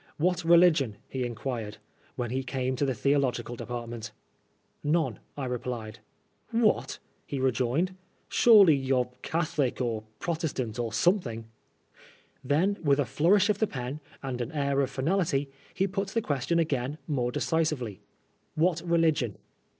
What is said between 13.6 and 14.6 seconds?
pen, and an